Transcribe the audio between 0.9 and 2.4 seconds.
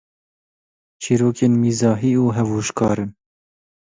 Çîrokên mîzahî û